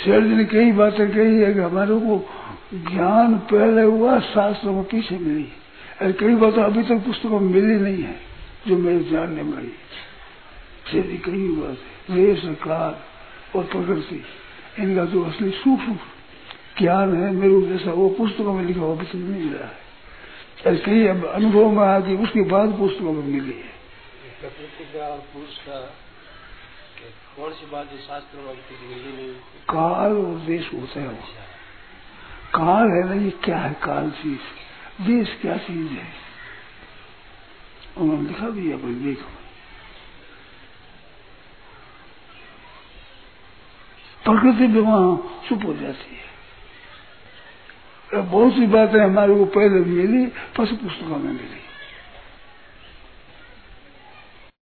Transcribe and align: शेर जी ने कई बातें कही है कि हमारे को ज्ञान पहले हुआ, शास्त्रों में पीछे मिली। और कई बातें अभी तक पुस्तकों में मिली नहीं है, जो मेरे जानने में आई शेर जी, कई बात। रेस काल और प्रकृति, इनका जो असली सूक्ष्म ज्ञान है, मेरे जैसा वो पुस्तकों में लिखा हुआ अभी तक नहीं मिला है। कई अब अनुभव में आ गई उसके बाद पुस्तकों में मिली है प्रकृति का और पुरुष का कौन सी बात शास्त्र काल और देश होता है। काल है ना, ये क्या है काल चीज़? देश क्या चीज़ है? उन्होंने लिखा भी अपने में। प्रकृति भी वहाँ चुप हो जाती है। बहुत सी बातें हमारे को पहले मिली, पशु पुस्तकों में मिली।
शेर 0.00 0.20
जी 0.20 0.34
ने 0.34 0.44
कई 0.44 0.72
बातें 0.72 1.06
कही 1.10 1.40
है 1.40 1.52
कि 1.54 1.60
हमारे 1.60 1.94
को 1.94 2.16
ज्ञान 2.90 3.36
पहले 3.50 3.82
हुआ, 3.82 4.18
शास्त्रों 4.20 4.72
में 4.72 4.84
पीछे 4.84 5.18
मिली। 5.18 5.48
और 6.02 6.12
कई 6.12 6.34
बातें 6.34 6.62
अभी 6.62 6.82
तक 6.82 7.04
पुस्तकों 7.06 7.40
में 7.40 7.50
मिली 7.50 7.76
नहीं 7.76 8.02
है, 8.02 8.16
जो 8.68 8.76
मेरे 8.76 9.04
जानने 9.04 9.42
में 9.42 9.56
आई 9.58 9.72
शेर 10.92 11.06
जी, 11.06 11.16
कई 11.18 11.48
बात। 11.56 11.78
रेस 12.10 12.42
काल 12.62 12.94
और 13.58 13.64
प्रकृति, 13.64 14.22
इनका 14.78 15.04
जो 15.04 15.24
असली 15.24 15.50
सूक्ष्म 15.50 15.98
ज्ञान 16.78 17.14
है, 17.16 17.30
मेरे 17.32 17.60
जैसा 17.62 17.92
वो 17.92 18.08
पुस्तकों 18.08 18.52
में 18.54 18.64
लिखा 18.64 18.80
हुआ 18.80 18.96
अभी 18.96 19.06
तक 19.06 19.14
नहीं 19.14 19.44
मिला 19.44 19.66
है। 19.66 20.76
कई 20.76 21.06
अब 21.06 21.24
अनुभव 21.26 21.70
में 21.70 21.82
आ 21.82 21.98
गई 21.98 22.16
उसके 22.16 22.42
बाद 22.42 22.68
पुस्तकों 22.78 23.12
में 23.12 23.24
मिली 23.24 23.56
है 23.56 23.70
प्रकृति 24.40 24.84
का 24.94 25.06
और 25.06 25.18
पुरुष 25.32 25.56
का 25.58 25.78
कौन 27.36 27.52
सी 27.52 27.66
बात 27.66 27.86
शास्त्र 27.86 28.38
काल 29.70 30.12
और 30.12 30.34
देश 30.34 30.70
होता 30.74 31.00
है। 31.00 31.08
काल 32.54 32.88
है 32.88 33.08
ना, 33.08 33.24
ये 33.24 33.30
क्या 33.30 33.58
है 33.58 33.74
काल 33.74 34.10
चीज़? 34.10 34.40
देश 35.06 35.38
क्या 35.42 35.56
चीज़ 35.56 35.92
है? 35.92 36.12
उन्होंने 37.98 38.28
लिखा 38.28 38.48
भी 38.48 38.72
अपने 38.72 38.90
में। 38.90 39.16
प्रकृति 44.24 44.66
भी 44.66 44.80
वहाँ 44.80 45.40
चुप 45.48 45.64
हो 45.64 45.74
जाती 45.74 46.16
है। 46.16 46.30
बहुत 48.22 48.52
सी 48.52 48.66
बातें 48.66 49.00
हमारे 49.00 49.34
को 49.34 49.44
पहले 49.44 49.80
मिली, 49.80 50.26
पशु 50.26 50.76
पुस्तकों 50.76 51.16
में 51.16 51.32
मिली। 51.32 51.69